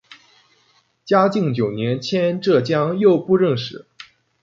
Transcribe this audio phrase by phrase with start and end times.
[1.05, 3.85] 嘉靖九年迁浙江右布政使。